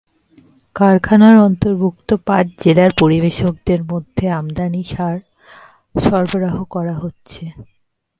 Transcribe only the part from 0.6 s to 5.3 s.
কারখানার অন্তর্ভুক্ত পাঁচ জেলার পরিবেশকদের মধ্যে আমদানি করা সার